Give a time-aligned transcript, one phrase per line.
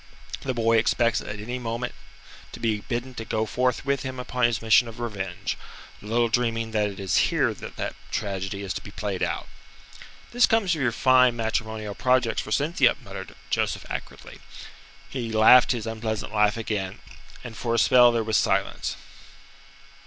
[0.41, 1.93] The boy expects at any moment
[2.53, 5.59] to be bidden to go forth with him upon his mission of revenge,
[6.01, 9.47] little dreaming that it is here that that tragedy is to be played out."
[10.31, 14.39] "This comes of your fine matrimonial projects for Cynthia," muttered Joseph acridly.
[15.07, 16.97] He laughed his unpleasant laugh again,
[17.43, 18.95] and for a spell there was silence.